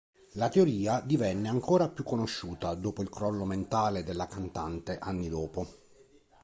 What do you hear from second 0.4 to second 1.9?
teoria divenne ancora